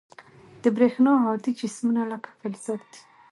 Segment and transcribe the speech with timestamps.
[0.63, 3.01] د برېښنا هادي جسمونه لکه فلزات دي.